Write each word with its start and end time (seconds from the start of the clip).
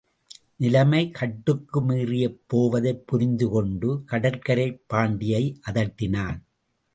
நிலைமை 0.55 1.09
கட்டுக்கு 1.09 1.81
மீறிப் 1.81 2.41
போவதை 2.47 2.93
புரிந்து 3.05 3.49
கொண்டு, 3.49 4.03
கடற்கரைப் 4.07 4.81
பாண்டியை 4.93 5.55
அதட்டினான். 5.71 6.39